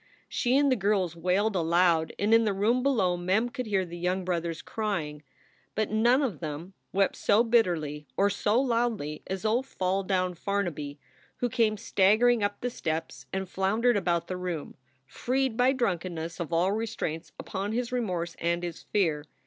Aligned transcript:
She 0.27 0.57
and 0.57 0.71
the 0.71 0.75
girls 0.75 1.15
wailed 1.15 1.55
aloud, 1.55 2.11
and 2.17 2.33
in 2.33 2.43
the 2.43 2.55
room 2.55 2.81
below 2.81 3.15
Mem 3.15 3.49
could 3.49 3.67
hear 3.67 3.85
the 3.85 3.99
young 3.99 4.25
brothers 4.25 4.63
crying. 4.63 5.21
But 5.75 5.91
none 5.91 6.23
of 6.23 6.39
them 6.39 6.73
wept 6.91 7.15
so 7.15 7.43
bitterly 7.43 8.07
or 8.17 8.27
so 8.27 8.59
loudly 8.59 9.21
as 9.27 9.45
old 9.45 9.67
Fall 9.67 10.01
down 10.01 10.33
Farnaby, 10.33 10.97
who 11.37 11.49
came 11.49 11.77
staggering 11.77 12.41
up 12.41 12.61
the 12.61 12.71
steps 12.71 13.27
and 13.31 13.47
floundered 13.47 13.95
about 13.95 14.25
the 14.25 14.37
room, 14.37 14.75
freed 15.05 15.55
by 15.55 15.71
drunkenness 15.71 16.39
of 16.39 16.51
all 16.51 16.71
restraints 16.71 17.31
upon 17.37 17.71
his 17.71 17.91
remorse 17.91 18.35
and 18.39 18.63
his 18.63 18.81
fear. 18.81 19.25